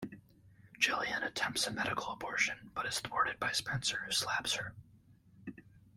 Jillian 0.79 1.23
attempts 1.23 1.67
a 1.67 1.71
medical 1.71 2.11
abortion 2.11 2.71
but 2.73 2.87
is 2.87 2.99
thwarted 2.99 3.37
by 3.39 3.51
Spencer 3.51 3.99
who 4.03 4.11
slaps 4.11 4.55
her. 4.55 4.73